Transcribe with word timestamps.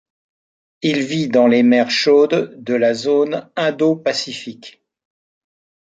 Il 0.81 1.03
vit 1.03 1.27
dans 1.27 1.45
les 1.45 1.61
mers 1.61 1.91
chaudes 1.91 2.55
de 2.57 2.73
la 2.73 2.95
zone 2.95 3.47
indopacifique. 3.55 4.81